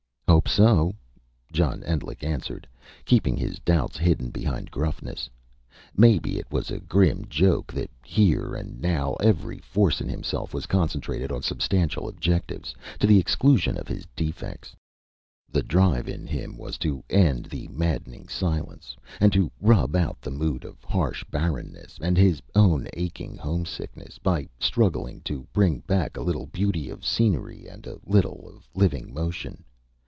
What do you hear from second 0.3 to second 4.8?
"Hope so," John Endlich answered, keeping his doubts hidden behind